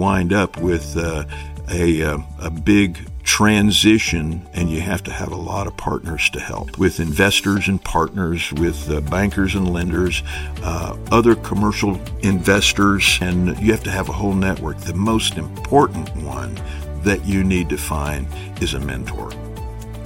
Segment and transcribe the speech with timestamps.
[0.00, 1.24] wind up with uh,
[1.70, 6.40] a, uh, a big transition, and you have to have a lot of partners to
[6.40, 10.22] help with investors and partners, with uh, bankers and lenders,
[10.62, 14.78] uh, other commercial investors, and you have to have a whole network.
[14.78, 16.58] The most important one
[17.02, 18.26] that you need to find
[18.60, 19.30] is a mentor.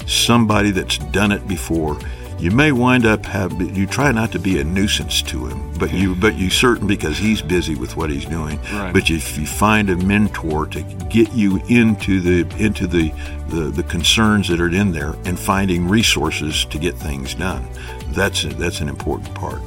[0.06, 1.98] Somebody that's done it before
[2.44, 5.94] you may wind up have you try not to be a nuisance to him, but
[5.94, 8.60] you but you certain because he's busy with what he's doing.
[8.70, 8.92] Right.
[8.92, 13.14] But if you find a mentor to get you into the into the,
[13.48, 17.66] the the concerns that are in there and finding resources to get things done,
[18.08, 19.62] that's that's an important part.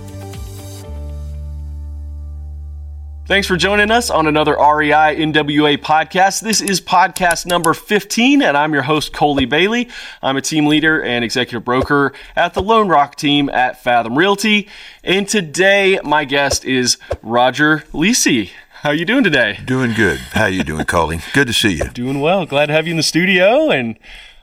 [3.27, 6.40] Thanks for joining us on another REI NWA podcast.
[6.40, 9.90] This is podcast number 15, and I'm your host, Coley Bailey.
[10.23, 14.70] I'm a team leader and executive broker at the Lone Rock team at Fathom Realty.
[15.03, 18.52] And today, my guest is Rodger Lecy.
[18.84, 19.59] How you doing today?
[19.66, 20.20] Doing good.
[20.31, 21.20] How you doing, Coley?
[21.34, 21.89] Good to see you.
[21.89, 22.45] Doing well.
[22.45, 24.00] Glad to have you in the studio and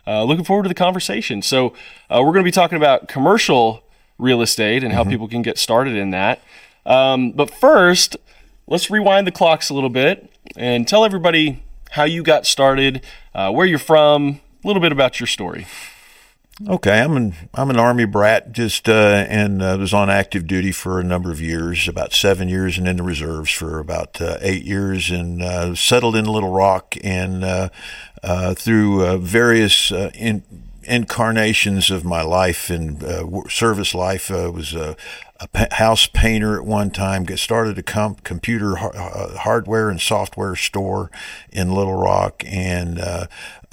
[0.07, 1.41] uh, looking forward to the conversation.
[1.41, 1.73] So,
[2.11, 3.83] uh, we're going to be talking about commercial
[4.19, 5.11] real estate and how mm-hmm.
[5.11, 6.43] people can get started in that.
[6.85, 8.19] Um, but first,
[8.67, 13.03] let's rewind the clocks a little bit and tell everybody how you got started,
[13.35, 15.67] uh, where you're from, a little bit about your story.
[16.69, 20.71] Okay, I'm an I'm an army brat, just uh, and uh, was on active duty
[20.71, 24.39] for a number of years, about seven years, and in the reserves for about uh,
[24.41, 27.71] eight years, and uh, settled in Little Rock, and uh,
[28.23, 30.45] uh, through various in,
[30.87, 33.03] incarnations of my life and
[33.51, 34.97] service life, I was a
[35.53, 40.55] a house painter at one time, get started a com- computer uh, hardware and software
[40.55, 41.11] store
[41.51, 43.27] in Little Rock, and uh,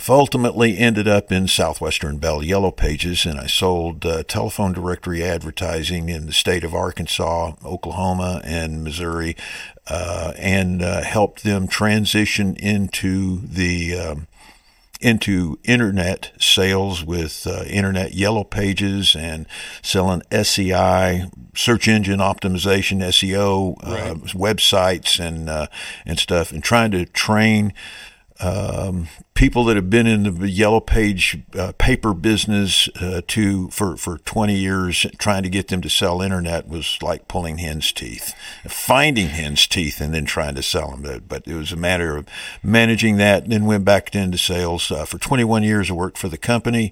[0.09, 6.09] ultimately ended up in Southwestern Bell Yellow Pages, and I sold uh, telephone directory advertising
[6.09, 9.35] in the state of Arkansas, Oklahoma, and Missouri,
[9.87, 14.27] uh, and uh, helped them transition into the um,
[15.01, 19.45] into internet sales with uh, internet yellow pages and
[19.81, 24.11] selling SEI, search engine optimization, SEO, uh, right.
[24.11, 25.67] uh, websites and uh,
[26.05, 27.73] and stuff, and trying to train
[28.41, 33.95] um, people that have been in the yellow page uh, paper business uh, to for,
[33.97, 38.35] for 20 years trying to get them to sell internet was like pulling hen's teeth
[38.67, 42.27] finding hen's teeth and then trying to sell them but, it was a matter of
[42.61, 46.29] managing that and then went back into sales uh, for 21 years i worked for
[46.29, 46.91] the company.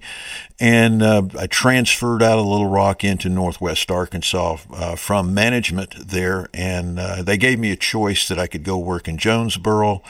[0.60, 6.48] And uh, i transferred out of little rock into northwest arkansas uh, from management there.
[6.54, 10.02] And uh, they gave me a choice that i could go work in jonesboro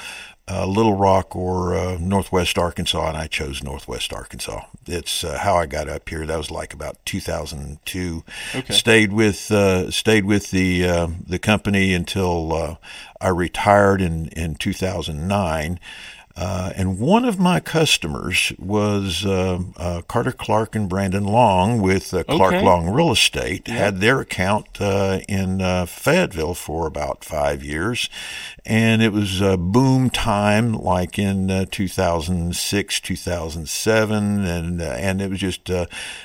[0.50, 4.62] uh, Little Rock or uh, Northwest Arkansas, and I chose Northwest Arkansas.
[4.88, 6.26] It's uh, how I got up here.
[6.26, 8.24] That was like about 2002.
[8.56, 8.74] Okay.
[8.74, 12.76] Stayed with uh, stayed with the uh, the company until uh,
[13.22, 15.80] I retired in in 2009.
[16.40, 22.14] Uh, and one of my customers was uh, uh, Carter Clark and Brandon Long with
[22.14, 22.66] uh, Clark okay.
[22.66, 23.68] Long Real Estate.
[23.68, 28.10] Had their account uh, in uh, Fayetteville for about five years,
[28.66, 35.70] and it was a boom time, like in 2006, 2007, and and it was just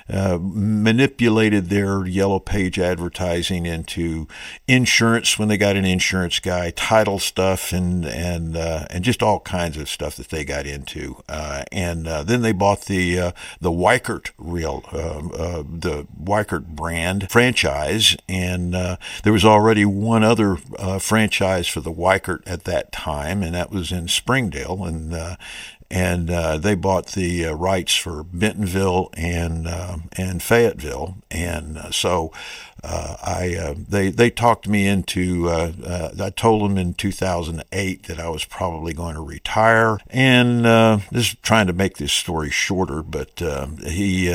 [0.08, 4.28] manipulated their yellow page advertising into
[4.68, 9.76] insurance when they got an insurance guy, title stuff, and and and just all kinds
[9.76, 13.32] of stuff stuff that they got into, uh, and uh, then they bought the uh,
[13.58, 20.22] the Weichert real um, uh, the Weichert brand franchise, and uh, there was already one
[20.22, 25.38] other uh, franchise for the Weichert at that time, and that was in Springdale, and
[25.94, 32.32] and uh, they bought the uh, rights for Bentonville and uh, and Fayetteville, and so
[32.84, 35.48] uh, I uh, they they talked me into.
[35.48, 40.66] Uh, uh I told them in 2008 that I was probably going to retire, and
[40.66, 43.02] uh, this is trying to make this story shorter.
[43.02, 44.26] But uh, he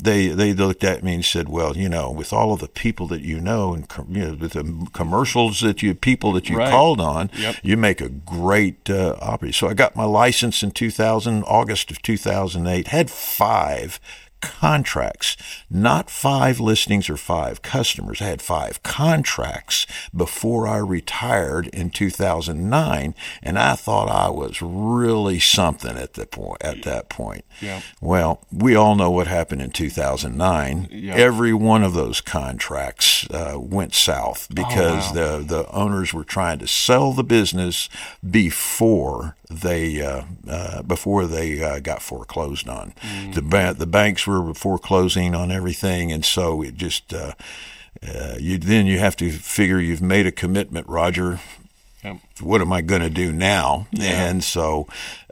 [0.00, 3.06] they they looked at me and said, "Well, you know, with all of the people
[3.08, 6.70] that you know and you know, with the commercials that you people that you right.
[6.70, 7.56] called on, yep.
[7.62, 11.07] you make a great operator." So I got my license in 2000,
[11.44, 12.88] August of 2008.
[12.88, 13.98] Had five
[14.40, 15.36] contracts,
[15.70, 18.20] not five listings or five customers.
[18.20, 25.38] I had five contracts before I retired in 2009, and I thought I was really
[25.38, 27.44] something at the point at that point.
[27.60, 27.80] Yeah.
[28.00, 30.88] Well, we all know what happened in 2009.
[30.90, 31.14] Yeah.
[31.14, 35.38] Every one of those contracts uh, went south because oh, wow.
[35.38, 37.88] the the owners were trying to sell the business
[38.28, 42.92] before they uh, uh, before they uh, got foreclosed on.
[43.00, 43.34] Mm.
[43.34, 47.32] The ba- the banks were closing on everything, and so it just uh,
[48.06, 51.40] uh, you then you have to figure you've made a commitment, Rodger.
[52.04, 52.18] Yep.
[52.42, 53.88] what am I going to do now?
[53.98, 54.86] And so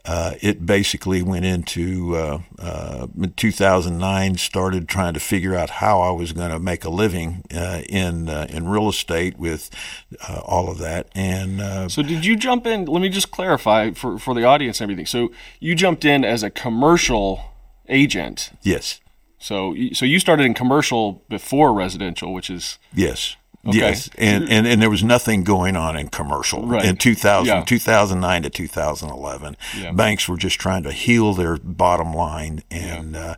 [0.07, 3.07] uh, it basically went into uh, uh,
[3.37, 4.37] 2009.
[4.37, 8.29] Started trying to figure out how I was going to make a living uh, in
[8.29, 9.69] uh, in real estate with
[10.29, 11.09] uh, all of that.
[11.15, 12.85] And uh, So did you jump in?
[12.85, 15.07] Let me just clarify for, for the audience and everything.
[15.07, 17.56] So you jumped in as a commercial
[17.89, 18.51] agent.
[18.63, 19.01] yes,
[19.39, 23.37] So so you started in commercial before residential, which is yes.
[23.69, 26.85] Yes, and, and and there was nothing going on in commercial Right.
[26.85, 27.65] in 2000, Yeah.
[27.65, 29.57] 2009 to 2011.
[29.77, 29.91] Yeah.
[29.91, 33.35] Banks were just trying to heal their bottom line, and uh,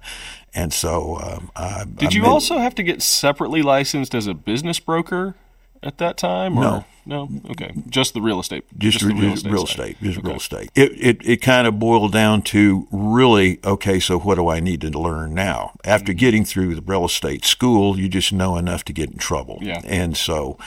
[0.55, 4.27] and so um, I, Did I you made- also have to get separately licensed as
[4.27, 5.35] a business broker
[5.83, 6.59] at that time?
[6.59, 6.63] Or?
[6.63, 6.85] No.
[7.07, 7.29] No.
[7.53, 7.73] Okay.
[7.89, 8.65] Just the real estate.
[8.77, 9.37] just, the re- real,
[9.67, 9.69] side.
[9.71, 10.29] estate, just Okay.
[10.29, 10.71] real estate.
[10.75, 13.99] It, it it kind of boiled down to really okay.
[13.99, 15.73] So what do I need to learn now?
[15.85, 16.19] After Mm-hmm.
[16.19, 19.59] getting through the real estate school, you just know enough to get in trouble.
[19.63, 19.81] Yeah.
[19.85, 20.59] and so.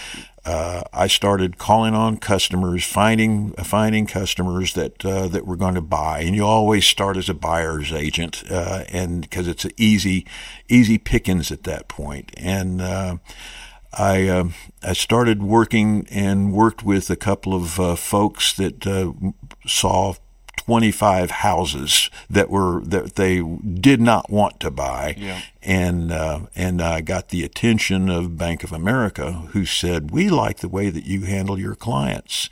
[0.44, 5.82] Uh, I started calling on customers, finding finding customers that uh, that were going to
[5.82, 10.26] buy, and you always start as a buyer's agent, uh, and because it's an easy
[10.68, 13.18] easy pickings at that point, and uh,
[13.94, 14.54] I um
[14.84, 19.12] I started working and worked with a couple of uh, folks that uh,
[19.68, 20.16] saw
[20.66, 25.42] 25 houses that were that they did not want to buy Yeah.
[25.64, 30.60] and uh, and I got the attention of Bank of America who said we like
[30.60, 32.50] the way that you handle your clients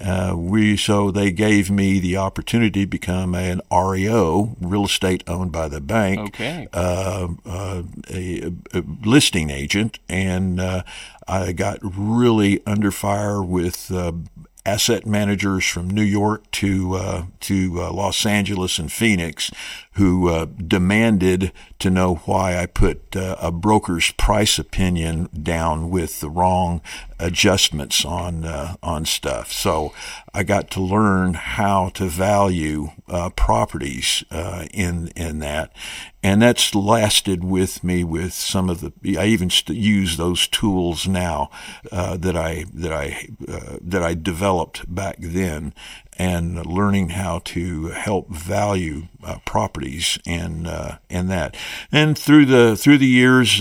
[0.00, 5.52] uh, we so they gave me the opportunity to become an REO real estate owned
[5.52, 6.66] by the bank Okay.
[6.72, 10.82] uh, uh, a, a listing agent, and uh,
[11.28, 14.12] I got really under fire with uh,
[14.64, 19.50] asset managers from New York to uh, to uh, Los Angeles and Phoenix,
[19.94, 26.20] who uh, demanded to know why I put uh, a broker's price opinion down with
[26.20, 26.80] the wrong
[27.18, 29.50] adjustments on uh, on stuff.
[29.50, 29.92] So
[30.34, 35.72] I got to learn how to value uh, properties uh, in in that,
[36.22, 39.18] and that's lasted with me with some of the.
[39.18, 41.50] I even st- use those tools now
[41.90, 45.74] uh, that I that I uh, that I developed back then,
[46.18, 51.54] and learning how to help value uh, properties and uh, and that,
[51.90, 53.60] and through the through the years.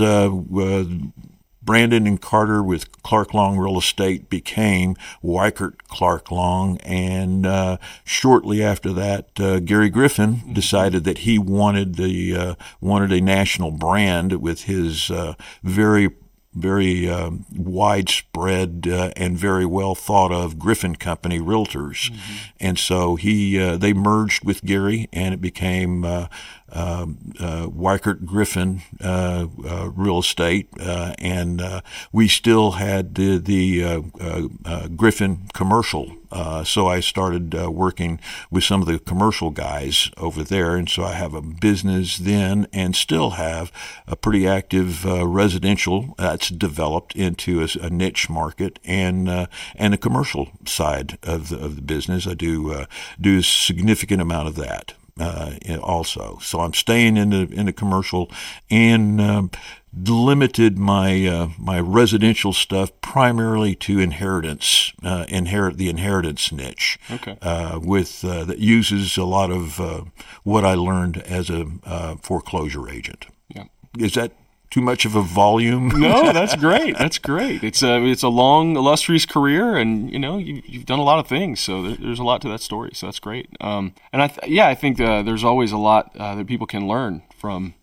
[1.64, 8.64] Brandon and Carter with Clark Long Real Estate became Weichert Clark Long, and uh, shortly
[8.64, 14.42] after that, uh, Gary Griffin decided that he wanted the uh, wanted a national brand
[14.42, 16.10] with his uh, very
[16.54, 22.12] very um, widespread uh, and very well thought of Griffin Company Realtors,
[22.60, 26.28] and so he uh, they merged with Gary, and it became uh,
[26.72, 27.06] uh,
[27.40, 31.82] uh, Weichert Griffin uh, uh, Real Estate, uh, and uh,
[32.12, 36.16] we still had the the uh, uh, uh, Griffin commercial.
[36.32, 38.20] Uh, so I started uh, working
[38.50, 42.68] with some of the commercial guys over there, and so I have a business then,
[42.72, 43.72] and still have
[44.08, 49.94] a pretty active uh, residential that's developed into a, a niche market, and uh, and
[49.94, 52.28] a commercial side of the, of the business.
[52.28, 52.86] I do uh,
[53.20, 56.40] do a significant amount of that uh, also.
[56.42, 58.32] So I'm staying in the in the commercial
[58.70, 59.52] and um,
[59.94, 66.98] limited my uh, my residential stuff primarily to inheritance, uh, inherit the inheritance niche.
[67.10, 67.38] Okay.
[67.42, 70.04] Uh, with uh, that uses a lot of uh,
[70.44, 73.28] what I learned as a uh, foreclosure agent.
[73.50, 73.66] Yeah.
[73.98, 74.32] Is that
[74.70, 75.90] too much of a volume?
[75.90, 76.98] No, that's great.
[76.98, 77.64] That's great.
[77.64, 81.20] It's a it's a long, illustrious career, and you know you, you've done a lot
[81.20, 81.60] of things.
[81.60, 82.92] So there, there's a lot to that story.
[82.94, 83.50] So that's great.
[83.60, 86.66] Um, and I th- yeah, I think uh, there's always a lot uh, that people
[86.66, 87.76] can learn from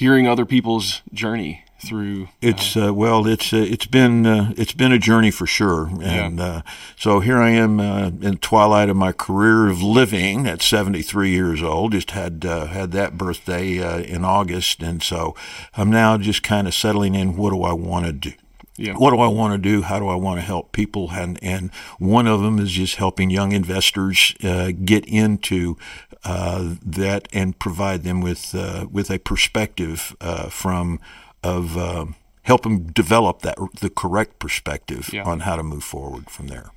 [0.00, 2.28] hearing other people's journey through.
[2.40, 6.40] It's uh, well, it's uh, it's been uh, it's been a journey for sure, and
[6.40, 6.62] uh,
[6.96, 11.30] so here I am uh, in the twilight of my career of living at 73
[11.30, 11.92] years old.
[11.92, 15.36] Just had uh, had that birthday uh, in August, and so
[15.76, 17.36] I'm now just kind of settling in.
[17.36, 18.32] What do I want to do?
[18.80, 18.94] Yeah.
[18.94, 19.82] What do I want to do?
[19.82, 21.10] How do I want to help people?
[21.12, 25.76] And and one of them is just helping young investors uh, get into
[26.24, 30.98] uh, that and provide them with uh, with a perspective uh, from
[31.42, 32.06] of uh,
[32.42, 35.24] help them develop that the correct perspective Yeah.
[35.24, 36.70] on how to move forward from there.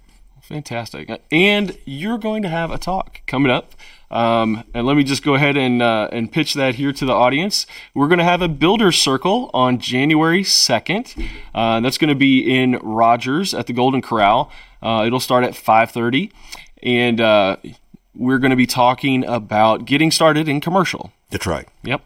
[0.43, 1.09] Fantastic.
[1.31, 3.73] And you're going to have a talk coming up.
[4.11, 7.13] Um, and let me just go ahead and, uh, and pitch that here to the
[7.13, 7.65] audience.
[7.95, 11.27] We're going to have a builder circle on January 2nd.
[11.55, 14.51] Uh, that's going to be in Rogers at the Golden Corral.
[14.83, 16.29] Uh, it'll start at 5:30,
[16.83, 17.55] and uh,
[18.13, 21.13] we're going to be talking about getting started in commercial.
[21.29, 21.67] That's right.
[21.83, 22.01] Yep.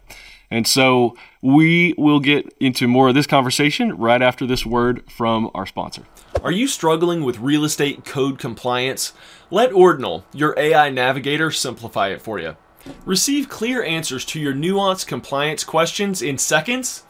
[0.50, 5.50] And so we will get into more of this conversation right after this word from
[5.54, 6.02] our sponsor.
[6.42, 9.12] Are you struggling with real estate code compliance?
[9.50, 12.56] Let Ordinal, your AI navigator, simplify it for you.
[13.04, 17.04] Receive clear answers to your nuanced compliance questions in seconds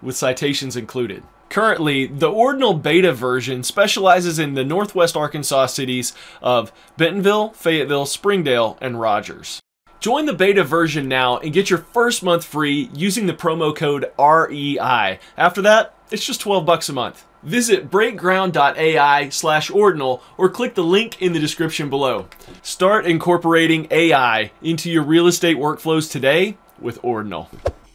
[0.00, 1.22] with citations included.
[1.48, 8.78] Currently, the Ordinal beta version specializes in the northwest Arkansas cities of Bentonville, Fayetteville, Springdale,
[8.80, 9.60] and Rogers.
[10.02, 14.10] Join the beta version now and get your first month free using the promo code
[14.18, 15.20] REI.
[15.36, 17.24] After that, it's just 12 bucks a month.
[17.44, 22.26] Visit breakground.ai slash ordinal or click the link in the description below.
[22.62, 27.48] Start incorporating AI into your real estate workflows today with Ordinal.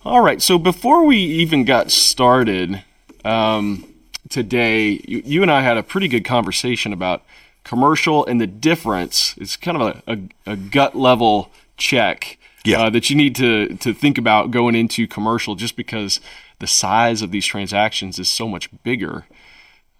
[0.05, 2.85] All right, so before we even got started
[3.25, 3.93] um,
[4.29, 7.25] today, you, you, and I had a pretty good conversation about
[7.65, 9.35] commercial and the difference.
[9.37, 12.83] It's kind of a, a, a gut level check yeah.
[12.83, 16.19] uh, that you need to, to think about going into commercial just because
[16.59, 19.25] the size of these transactions is so much bigger.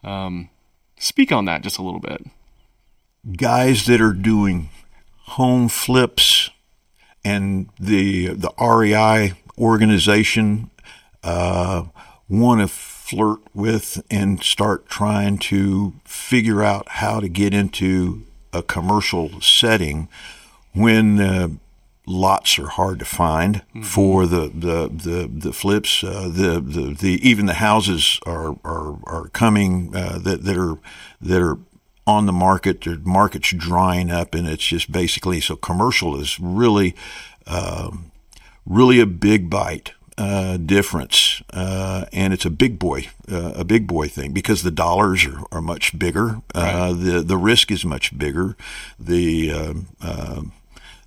[0.03, 0.49] Um,
[0.97, 2.25] speak on that just a little bit.
[3.35, 4.69] Guys that are doing
[5.21, 6.49] home flips
[7.23, 10.69] and the the REI organization
[11.23, 11.83] uh,
[12.29, 18.63] want to flirt with and start trying to figure out how to get into a
[18.63, 20.07] commercial setting
[20.73, 21.49] when uh,
[22.07, 23.81] lots are hard to find mm-hmm.
[23.83, 26.03] for the the the, the flips.
[26.03, 30.77] Uh, the, the the even the houses are are are coming uh, that that are
[31.21, 31.59] that are
[32.07, 32.81] on the market.
[32.81, 36.95] The market's drying up, and it's just basically so commercial is really
[37.45, 38.11] um,
[38.65, 39.91] really a big bite.
[40.19, 44.71] Uh, difference, uh, and it's a big boy, uh, a big boy thing because the
[44.71, 46.41] dollars are, are much bigger.
[46.55, 46.93] Uh, right.
[46.99, 48.57] the the risk is much bigger.
[48.99, 50.53] The um, um,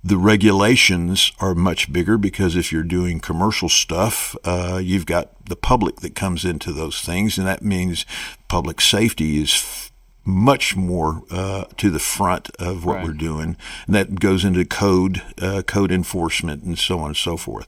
[0.03, 5.55] the regulations are much bigger because if you're doing commercial stuff, uh, you've got the
[5.55, 8.05] public that comes into those things, and that means
[8.47, 9.90] public safety is
[10.23, 13.05] much more uh, to the front of what right.
[13.05, 13.57] we're doing.
[13.87, 17.67] And that goes into code, uh, code enforcement, and so on and so forth.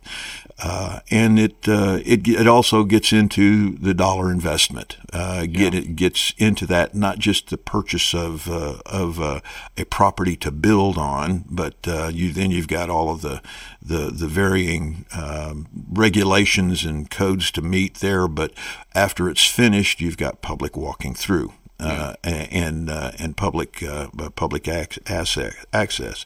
[0.61, 4.97] Uh, and it uh, it it also gets into the dollar investment.
[5.11, 5.79] Uh, get yeah.
[5.79, 9.41] it gets into that not just the purchase of uh, of uh,
[9.77, 13.41] a property to build on, but uh, you then you've got all of the
[13.81, 18.27] the the varying um, regulations and codes to meet there.
[18.27, 18.53] But
[18.93, 21.51] after it's finished, you've got public walking through.
[21.83, 26.25] Uh, and uh, and public uh, public ac- access.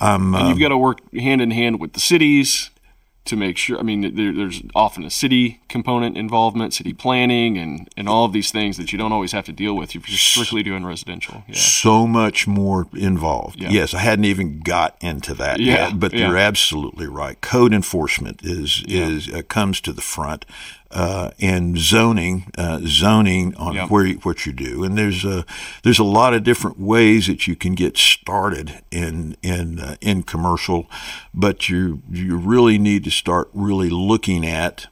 [0.00, 2.70] Um, and you've got to work hand in hand with the cities,
[3.26, 3.78] to make sure.
[3.78, 8.32] I mean, there, there's often a city component involvement, city planning, and and all of
[8.32, 11.44] these things that you don't always have to deal with if you're strictly doing residential.
[11.46, 11.54] Yeah.
[11.56, 13.60] So much more involved.
[13.60, 13.70] Yeah.
[13.70, 15.88] Yes, I hadn't even got into that yeah.
[15.88, 17.40] yet, but you're absolutely right.
[17.40, 20.46] Code enforcement is is uh, comes to the front
[20.90, 23.90] uh, and zoning, uh, zoning on yep.
[23.90, 24.84] where you, what you do.
[24.84, 25.44] And there's a
[25.82, 30.22] there's a lot of different ways that you can get started in in uh, in
[30.22, 30.88] commercial,
[31.34, 34.86] but you you really need to start really looking at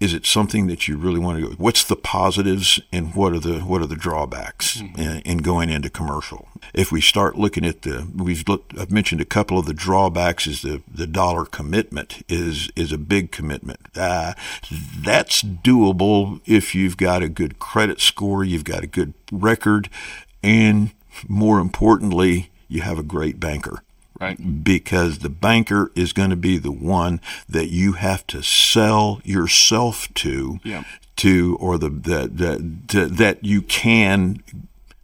[0.00, 1.54] is it something that you really want to go?
[1.54, 5.00] What's the positives and what are the what are the drawbacks mm-hmm.
[5.00, 6.48] in, in, going into commercial?
[6.74, 10.46] If we start looking at the, we've looked, I've mentioned a couple of the drawbacks.
[10.46, 13.80] Is the the dollar commitment is is a big commitment.
[13.96, 14.34] Uh,
[14.98, 19.88] that's doable if you've got a good credit score, you've got a good record,
[20.42, 20.90] and
[21.28, 23.82] more importantly, you have a great banker.
[24.20, 24.64] Right.
[24.64, 30.12] Because the banker is going to be the one that you have to sell yourself
[30.14, 30.84] to, yeah.
[31.16, 34.42] to or the that that that you can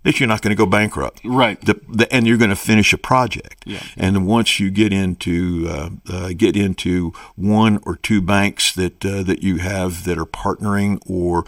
[0.03, 1.61] that you're not going to go bankrupt, right?
[1.61, 3.65] The, the, and you're going to finish a project.
[3.67, 3.83] Yeah.
[3.97, 9.23] And once you get into uh, uh, get into one or two banks that uh,
[9.25, 11.45] that you have that are partnering or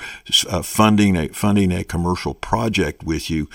[0.48, 3.48] uh, funding a funding a commercial project with you,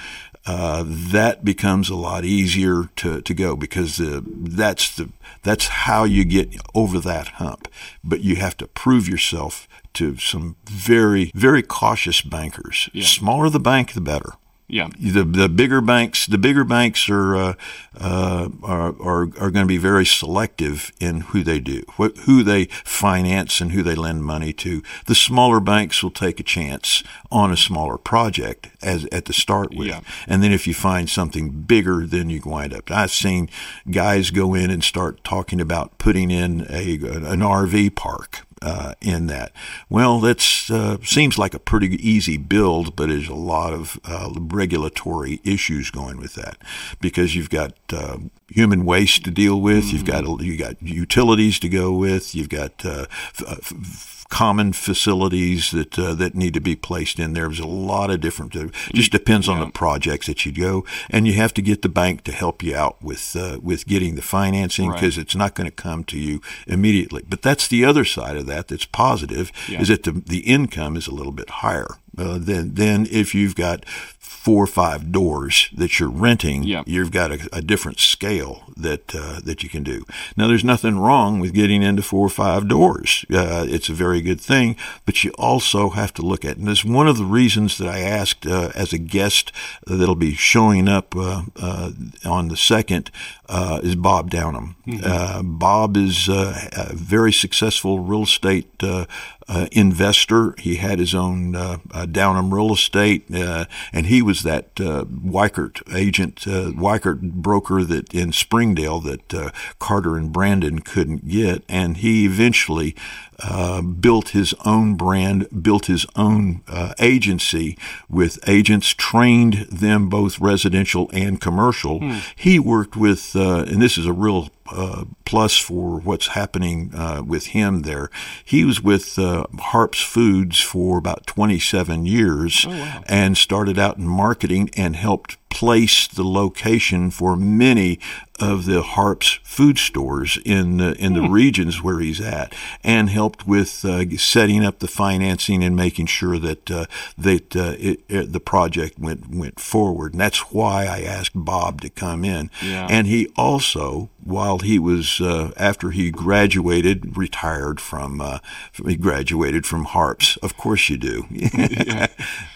[0.47, 5.09] uh, that becomes a lot easier to, to go because the, that's the
[5.43, 7.67] that's how you get over that hump.
[8.03, 12.89] But you have to prove yourself to some very very cautious bankers.
[12.93, 13.05] Yeah.
[13.05, 14.33] Smaller the bank, the better.
[14.69, 14.89] Yeah.
[14.99, 17.53] The the bigger banks the bigger banks are uh,
[17.97, 22.43] uh, are are, are going to be very selective in who they do, what, who
[22.43, 24.83] they finance, and who they lend money to.
[25.05, 29.73] The smaller banks will take a chance on a smaller project as at the start
[29.73, 30.01] with, yeah.
[30.27, 32.91] and then if you find something bigger, then you wind up.
[32.91, 33.49] I've seen
[33.89, 39.27] guys go in and start talking about putting in a an RV park uh, in
[39.27, 39.51] that.
[39.89, 44.31] Well, that uh, seems like a pretty easy build, but there's a lot of uh,
[44.35, 46.57] regulatory issues going with that
[47.01, 48.17] because you've got uh,
[48.49, 49.91] human waste to deal with.
[49.91, 52.35] You've got you got utilities to go with.
[52.35, 57.33] You've got uh, f- f- common facilities that uh, that need to be placed in
[57.33, 57.45] there.
[57.47, 58.55] There's a lot of different.
[58.55, 61.89] It just depends on the projects that you go, and you have to get the
[61.89, 65.25] bank to help you out with uh, with getting the financing because Right.
[65.25, 67.23] it's not going to come to you immediately.
[67.27, 68.67] But that's the other side of that.
[68.67, 69.81] That's positive Yeah.
[69.81, 73.55] is that the the income is a little bit higher uh, than than if you've
[73.55, 73.85] got
[74.27, 76.63] four or five doors that you're renting.
[76.63, 76.83] Yeah.
[76.85, 80.05] You've got a, a different scale that uh, that you can do.
[80.35, 83.25] Now, there's nothing wrong with getting into four or five doors.
[83.31, 86.85] Uh, it's a very good thing, but you also have to look at, and it's
[86.85, 89.51] one of the reasons that I asked uh, as a guest
[89.85, 91.91] that'll be showing up uh, uh,
[92.25, 93.11] on the second
[93.49, 94.75] uh, is Bob Downham.
[95.03, 98.69] Uh, Bob is uh, a very successful real estate.
[98.81, 99.05] Uh,
[99.49, 100.55] uh, investor.
[100.57, 105.05] He had his own uh, uh, Downham Real Estate, uh, and he was that uh,
[105.05, 111.63] Weichert agent, uh, Weichert broker that in Springdale that uh, Carter and Brandon couldn't get,
[111.69, 112.95] and he eventually
[113.43, 117.77] uh, built his own brand, built his own uh, agency
[118.09, 121.99] with agents, trained them both residential and commercial.
[122.35, 127.23] He worked with, uh, and this is a real uh, plus for what's happening uh,
[127.25, 128.09] with him there.
[128.43, 132.65] He was with uh, Harps Foods for about 27 years
[133.07, 137.99] and started out in marketing and helped place the location for many
[138.39, 143.47] of the Harps food stores in the, in the regions where he's at, and helped
[143.47, 146.85] with uh, setting up the financing and making sure that uh,
[147.17, 150.13] that uh, it, it, the project went went forward.
[150.13, 152.51] And that's why I asked Bob to come in.
[152.61, 152.87] Yeah.
[152.89, 158.39] And he also, while he was uh, after he graduated, retired from uh,
[158.85, 160.37] he graduated from Harps.
[160.37, 161.25] Of course, you do.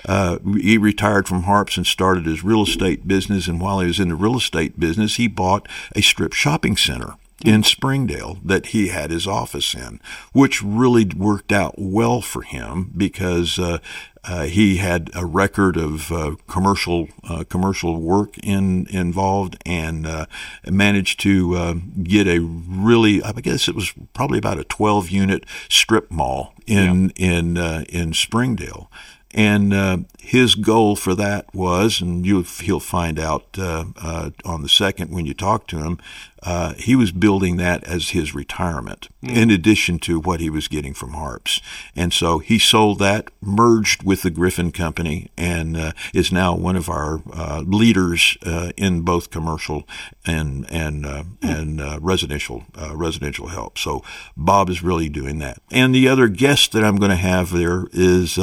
[0.05, 3.47] uh, he retired from Harps and started his real estate business.
[3.47, 7.15] And while he was in the real estate business, he bought a strip shopping center
[7.45, 9.99] in Springdale that he had his office in,
[10.33, 13.79] which really worked out well for him because uh,
[14.23, 20.25] uh, he had a record of uh, commercial uh, commercial work in involved and uh,
[20.69, 25.45] managed to uh, get a really I guess it was probably about a 12 unit
[25.69, 28.91] strip mall in in uh, in Springdale.
[29.33, 34.61] And uh, his goal for that was, and you, he'll find out uh, uh, on
[34.61, 35.99] the second when you talk to him,
[36.43, 40.93] uh, he was building that as his retirement, in addition to what he was getting
[40.93, 41.61] from Harps.
[41.95, 46.75] And so he sold that, merged with the Griffin Company, and uh, is now one
[46.75, 49.87] of our uh, leaders uh, in both commercial
[50.25, 53.77] and and uh, and uh, residential uh, residential help.
[53.77, 54.03] So
[54.35, 55.59] Bob is really doing that.
[55.71, 58.39] And the other guest that I'm going to have there is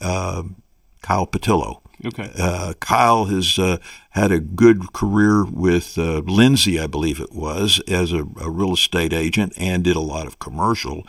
[0.00, 1.80] Kyle Patillo.
[2.04, 2.30] Okay.
[2.38, 3.78] Uh, Kyle has uh,
[4.18, 8.74] had a good career with uh, Lindsey, I believe it was, as a, a real
[8.74, 11.06] estate agent and did a lot of commercial.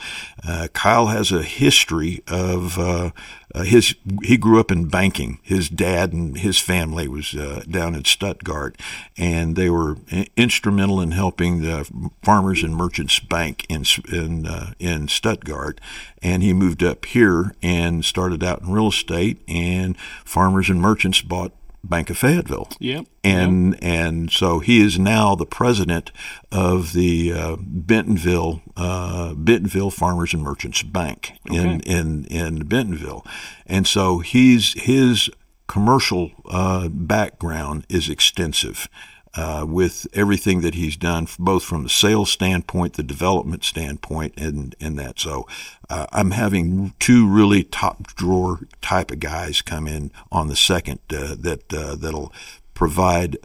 [0.47, 3.11] Uh, Kyle has a history of uh,
[3.55, 3.95] uh, his.
[4.23, 5.39] He grew up in banking.
[5.41, 8.79] His dad and his family was uh, down in Stuttgart,
[9.17, 9.97] and they were
[10.37, 11.89] instrumental in helping the
[12.21, 15.81] Farmers and Merchants Bank in in uh, in Stuttgart.
[16.21, 19.41] And he moved up here and started out in real estate.
[19.47, 22.67] And Farmers and Merchants bought Bank of Fayetteville.
[22.79, 23.05] Yep.
[23.23, 26.11] And and so he is now the president
[26.51, 31.91] of the uh, Bentonville uh, Bentonville Farmers and Merchants Bank in, Okay.
[31.97, 33.25] in in Bentonville,
[33.65, 35.29] and so he's his
[35.67, 38.87] commercial uh, background is extensive.
[39.35, 44.75] Uh, with everything that he's done, both from the sales standpoint, the development standpoint, and
[44.81, 45.19] and that.
[45.19, 45.47] So,
[45.87, 50.99] uh, I'm having two really top drawer type of guys come in on the second
[51.11, 52.33] uh, that uh, that'll
[52.73, 53.37] provide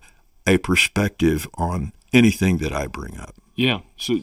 [0.46, 3.34] a perspective on anything that I bring up.
[3.54, 3.80] Yeah.
[3.96, 4.18] So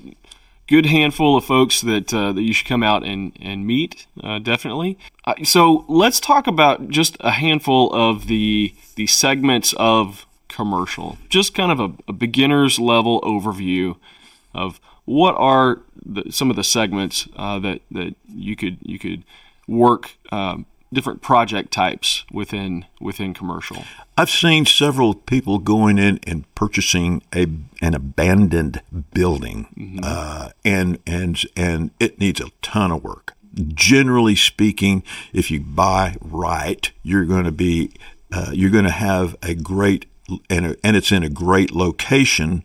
[0.67, 4.07] good handful of folks that uh, that you should come out and and meet.
[4.23, 4.97] Uh, definitely.
[5.25, 10.25] Uh, so let's talk about just a handful of the the segments of
[10.61, 11.17] commercial.
[11.29, 13.95] Just kind of a, a beginner's level overview
[14.53, 19.23] of what are the, some of the segments uh, that that you could you could
[19.67, 23.83] work um, different project types within within commercial.
[24.17, 27.47] I've seen several people going in and purchasing a
[27.81, 28.81] an abandoned
[29.13, 33.33] building, uh, and and and it needs a ton of work.
[33.53, 37.91] Generally speaking, if you buy right, you're going to be
[38.31, 40.05] uh, you're going to have a great
[40.49, 42.63] and and it's in a great location.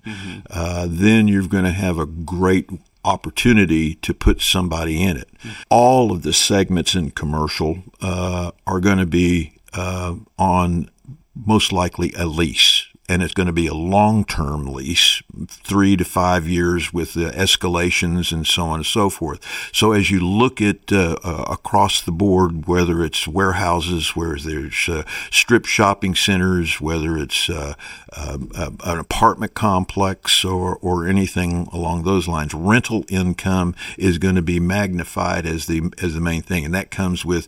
[0.50, 2.70] Uh, then you're going to have a great
[3.04, 5.28] opportunity to put somebody in it.
[5.70, 10.90] All of the segments in commercial uh, are going to be uh, on
[11.34, 12.85] most likely a lease.
[13.08, 17.30] And it's going to be a long term lease, three to five years with the
[17.30, 19.40] escalations and so on and so forth.
[19.72, 24.88] So as you look at uh, uh, across the board, whether it's warehouses, where there's
[24.88, 27.74] uh, strip shopping centers, whether it's uh,
[28.16, 34.34] um, uh, an apartment complex or, or anything along those lines, rental income is going
[34.34, 37.46] to be magnified as the as the main thing, and that comes with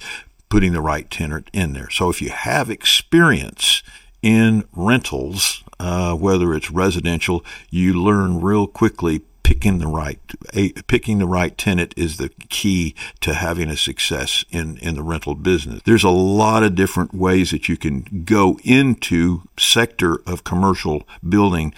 [0.48, 1.90] putting the right tenant in there.
[1.90, 3.82] So if you have experience
[4.22, 10.18] in rentals, uh, whether it's residential, you learn real quickly picking the right
[10.88, 15.34] picking the right tenant is the key to having a success in in the rental
[15.34, 15.80] business.
[15.86, 21.72] There's a lot of different ways that you can go into sector of commercial building,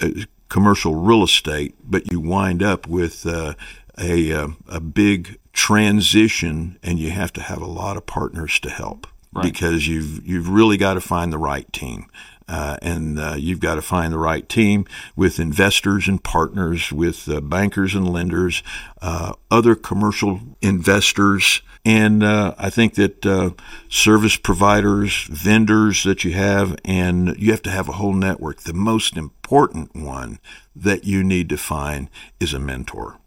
[0.00, 0.10] uh,
[0.48, 3.54] commercial real estate, but you wind up with uh,
[3.98, 8.70] a uh, a big transition, and you have to have a lot of partners to
[8.70, 9.08] help.
[9.32, 9.44] Right.
[9.44, 12.06] Because you've you've really got to find the right team.
[12.48, 17.28] Uh, and uh, you've got to find the right team with investors and partners, with
[17.28, 18.64] uh, bankers and lenders,
[19.00, 23.50] uh, other commercial investors, and uh, I think that uh,
[23.88, 28.62] service providers, vendors that you have, and you have to have a whole network.
[28.62, 30.40] The most important one
[30.76, 33.18] that you need to find is a mentor,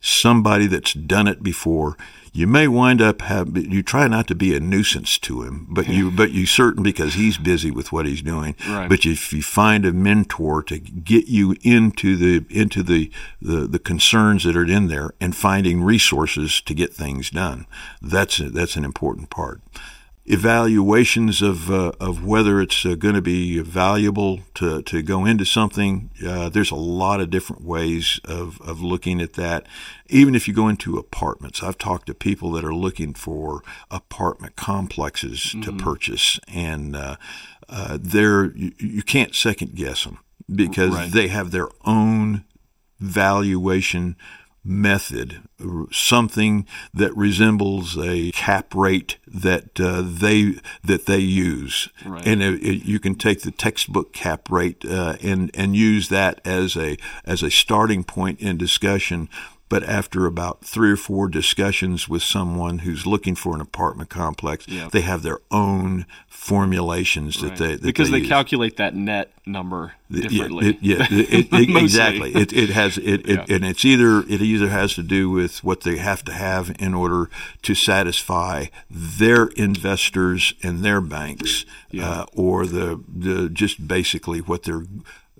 [0.00, 1.96] somebody that's done it before
[2.32, 5.88] you may wind up have you try not to be a nuisance to him, but
[5.88, 8.54] you but you certain because he's busy with what he's doing.
[8.68, 8.88] Right.
[8.88, 13.10] But if you find a mentor to get you into the into the,
[13.42, 17.66] the the concerns that are in there and finding resources to get things done,
[18.00, 19.60] that's a, that's an important part
[20.30, 25.44] evaluations of uh, of whether it's uh, going to be valuable to, to go into
[25.44, 26.10] something.
[26.24, 29.66] Uh, there's a lot of different ways of, of looking at that.
[30.08, 34.54] Even if you go into apartments, I've talked to people that are looking for apartment
[34.54, 35.62] complexes mm-hmm.
[35.62, 37.16] to purchase, and uh,
[37.68, 40.18] uh, they're you, you, can't second guess them
[40.52, 41.12] because right.
[41.12, 42.44] they have their own
[43.00, 44.16] valuation
[44.70, 45.42] method,
[45.90, 50.54] something that resembles a cap rate that uh, they
[50.84, 52.26] that they use, right.
[52.26, 56.40] and it, it, you can take the textbook cap rate uh, and and use that
[56.46, 59.28] as a as a starting point in discussion
[59.70, 64.66] but after about three or four discussions with someone who's looking for an apartment complex,
[64.90, 67.56] they have their own formulations right.
[67.56, 70.76] that they that because they, they calculate that net number differently.
[70.80, 72.34] Yeah, it, it, exactly.
[72.34, 73.44] It, it has it, yeah.
[73.48, 76.92] and it's either it either has to do with what they have to have in
[76.92, 77.30] order
[77.62, 82.10] to satisfy their investors and their banks, yeah.
[82.10, 84.84] uh, or the the just basically what they're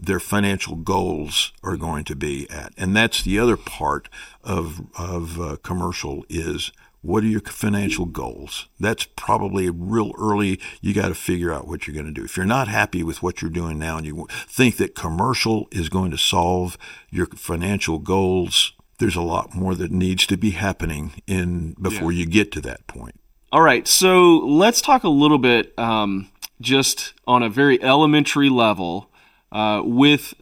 [0.00, 2.72] their financial goals are going to be at.
[2.76, 4.08] And that's the other part
[4.42, 8.68] of, of uh, commercial is what are your financial goals?
[8.78, 10.60] That's probably real early.
[10.80, 12.24] You got to figure out what you're going to do.
[12.24, 15.88] If you're not happy with what you're doing now and you think that commercial is
[15.88, 16.76] going to solve
[17.10, 22.20] your financial goals, there's a lot more that needs to be happening in before yeah.
[22.20, 23.18] you get to that point.
[23.50, 23.88] All right.
[23.88, 29.09] So let's talk a little bit um, just on a very elementary level
[29.52, 30.34] uh, with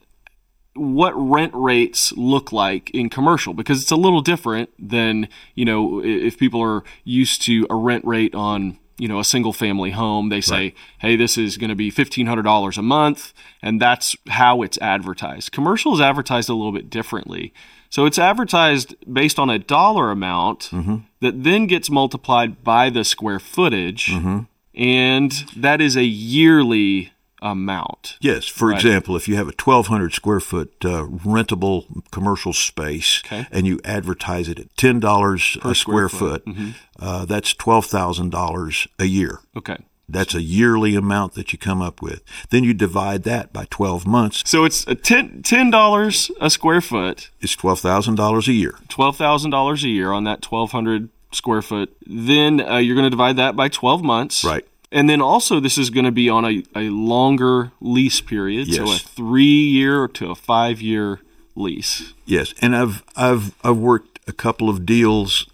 [0.79, 6.01] what rent rates look like in commercial because it's a little different than you know
[6.03, 10.29] if people are used to a rent rate on you know a single family home
[10.29, 10.75] they say right.
[10.99, 15.95] hey this is going to be $1500 a month and that's how it's advertised commercial
[15.95, 17.53] is advertised a little bit differently
[17.91, 20.99] so it's advertised based on a dollar amount mm-hmm.
[21.21, 24.41] that then gets multiplied by the square footage mm-hmm.
[24.75, 28.17] and that is a yearly amount.
[28.21, 28.47] Yes.
[28.47, 28.77] For right.
[28.77, 33.47] example, if you have a 1,200 square foot uh, rentable commercial space okay.
[33.51, 36.71] and you advertise it at $10 per a square, foot, foot mm-hmm.
[36.99, 39.41] uh, that's $12,000 a year.
[39.57, 39.77] Okay.
[40.09, 42.23] That's a yearly amount that you come up with.
[42.49, 44.43] Then you divide that by 12 months.
[44.47, 47.31] So it's a $10, $10 a square foot.
[47.41, 48.79] It's $12,000 a year.
[48.89, 51.95] $12,000 a year on that 1,200 square foot.
[52.07, 54.45] Then uh, you're going to divide that by 12 months.
[54.45, 54.67] Right.
[54.91, 58.77] And then also, this is going to be on a, a longer lease period, yes.
[58.77, 61.21] so a three year to a five year
[61.55, 62.15] lease.
[62.25, 65.47] Yes, and I've I've I've worked a couple of deals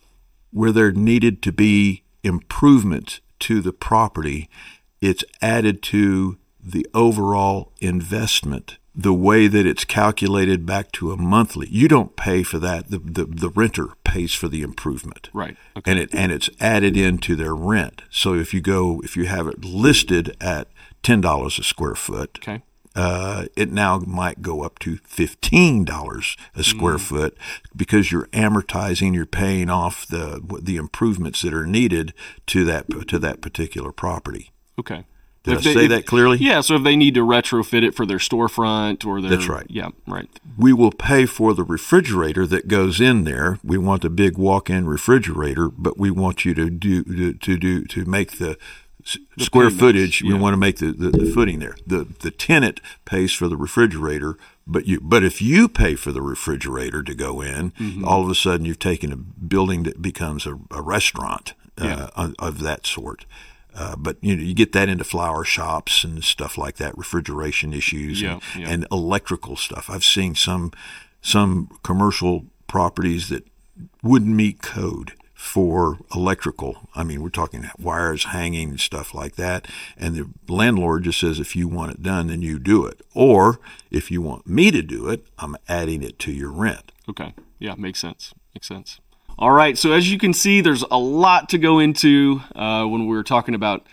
[0.50, 4.48] where there needed to be improvement to the property.
[5.00, 11.68] It's added to the overall investment the way that it's calculated back to a monthly.
[11.68, 12.90] You don't pay for that.
[12.90, 15.30] The, the, the renter pays for the improvement.
[15.32, 15.56] Right.
[15.76, 15.90] Okay.
[15.90, 18.02] And it and it's added into their rent.
[18.10, 20.68] So if you go if you have it listed at
[21.02, 22.62] ten dollars a square foot, okay.
[22.96, 27.00] Uh, it now might go up to fifteen dollars a square mm.
[27.00, 27.36] foot
[27.74, 32.14] because you're amortizing, you're paying off the the improvements that are needed
[32.46, 34.52] to that to that particular property.
[34.78, 35.04] Okay.
[35.44, 36.38] Did If I they- say if- that clearly?
[36.38, 39.66] Yeah, so if they need to retrofit it for their storefront or their That's right.
[39.68, 40.28] Yeah, right.
[40.56, 43.58] we will pay for the refrigerator that goes in there.
[43.62, 47.84] We want a big walk-in refrigerator, but we want you to do to, to do
[47.84, 48.56] to make the,
[49.04, 50.22] s square payments, footage.
[50.22, 51.76] We want to make the, the, the footing there.
[51.86, 56.22] The the tenant pays for the refrigerator, but you but if you pay for the
[56.22, 58.02] refrigerator to go in, Mm-hmm.
[58.02, 62.34] all of a sudden you've taken a building that becomes a, a restaurant uh, of,
[62.38, 63.26] of that sort.
[63.74, 67.72] Uh, but you know, you get that into flower shops and stuff like that, refrigeration
[67.72, 68.68] issues and, Yeah, yeah.
[68.70, 69.90] and electrical stuff.
[69.90, 70.72] I've seen some
[71.22, 73.46] some commercial properties that
[74.02, 76.88] wouldn't meet code for electrical.
[76.94, 79.66] I mean, we're talking wires hanging and stuff like that.
[79.96, 83.02] And the landlord just says, if you want it done, then you do it.
[83.14, 83.58] Or
[83.90, 86.92] if you want me to do it, I'm adding it to your rent.
[87.08, 87.34] Okay.
[87.58, 88.32] Yeah, makes sense.
[88.54, 89.00] Makes sense.
[89.36, 89.76] All right.
[89.76, 93.54] So as you can see, there's a lot to go into uh, when we're talking
[93.54, 93.84] about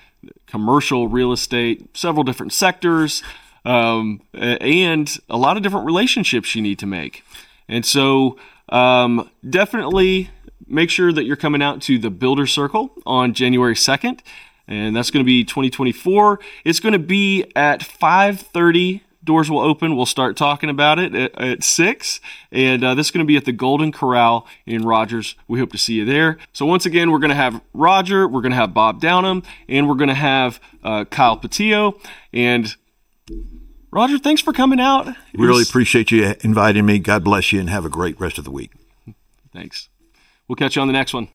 [0.45, 3.23] commercial real estate, several different sectors,
[3.65, 7.23] um, and a lot of different relationships you need to make.
[7.67, 8.37] And so
[8.69, 10.29] um, definitely
[10.67, 14.19] make sure that you're coming out to the Builder Circle on January 2nd.
[14.67, 16.39] And that's going to be 2024.
[16.65, 19.95] It's going to be at 5:30 doors will open.
[19.95, 22.19] We'll start talking about it at, at 6.
[22.51, 25.35] And uh, this is going to be at the Golden Corral in Rogers.
[25.47, 26.37] We hope to see you there.
[26.53, 29.87] So, once again, we're going to have Rodger, we're going to have Bob Downham, and
[29.87, 31.99] we're going to have uh, Kyle Patillo.
[32.33, 32.75] And
[33.91, 35.07] Rodger, thanks for coming out.
[35.07, 36.99] It Really was- appreciate you inviting me.
[36.99, 38.71] God bless you and have a great rest of the week.
[39.53, 39.89] Thanks.
[40.47, 41.27] We'll catch you on the next one.